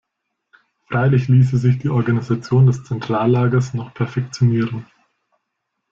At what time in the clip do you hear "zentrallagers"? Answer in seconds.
2.85-3.75